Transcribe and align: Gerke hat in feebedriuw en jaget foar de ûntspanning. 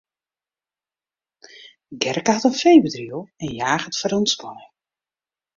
Gerke 2.01 2.31
hat 2.33 2.45
in 2.49 2.57
feebedriuw 2.61 3.21
en 3.43 3.49
jaget 3.59 3.97
foar 3.99 4.11
de 4.11 4.17
ûntspanning. 4.21 4.71